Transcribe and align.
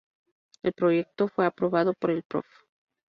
El 0.63 0.73
proyecto 0.73 1.27
fue 1.27 1.45
aprobado 1.45 1.93
por 1.93 2.09
el 2.09 2.23
Prof. 2.23 2.47